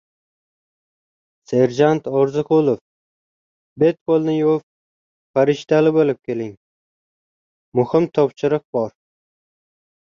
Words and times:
—Serjant 1.51 2.01
Orziqulov, 2.21 2.79
bet-qo‘lni 3.83 4.35
yuvib 4.39 4.67
farishtali 5.37 5.93
bo‘lib 6.01 6.25
keling, 6.31 6.53
muhim 7.81 8.11
topshiriq 8.19 8.67
bor! 8.81 8.95